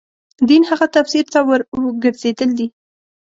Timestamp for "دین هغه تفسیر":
0.49-1.25